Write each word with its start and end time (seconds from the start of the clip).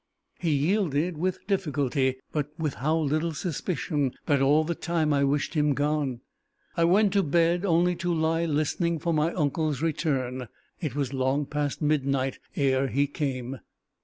He 0.39 0.49
yielded 0.49 1.15
with 1.15 1.45
difficulty 1.45 2.15
but 2.31 2.47
with 2.57 2.73
how 2.73 2.97
little 2.97 3.33
suspicion 3.35 4.15
that 4.25 4.41
all 4.41 4.63
the 4.63 4.73
time 4.73 5.13
I 5.13 5.23
wished 5.23 5.53
him 5.53 5.75
gone! 5.75 6.21
I 6.75 6.85
went 6.85 7.13
to 7.13 7.21
bed 7.21 7.65
only 7.65 7.95
to 7.97 8.11
lie 8.11 8.45
listening 8.45 8.97
for 8.97 9.13
my 9.13 9.31
uncle's 9.33 9.83
return. 9.83 10.47
It 10.79 10.95
was 10.95 11.13
long 11.13 11.45
past 11.45 11.83
midnight 11.83 12.39
ere 12.55 12.87
he 12.87 13.05
came. 13.05 13.59